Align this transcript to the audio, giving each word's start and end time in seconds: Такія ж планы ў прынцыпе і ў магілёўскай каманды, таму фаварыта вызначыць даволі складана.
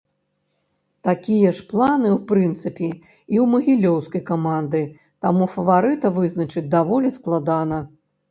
Такія 1.07 1.49
ж 1.57 1.65
планы 1.73 2.09
ў 2.13 2.19
прынцыпе 2.31 2.87
і 2.93 3.35
ў 3.43 3.45
магілёўскай 3.53 4.23
каманды, 4.31 4.81
таму 5.25 5.43
фаварыта 5.57 6.11
вызначыць 6.17 6.67
даволі 6.77 7.09
складана. 7.19 7.79